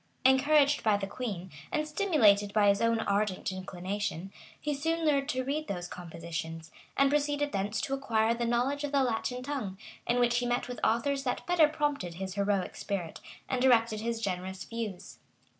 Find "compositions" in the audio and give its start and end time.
5.87-6.71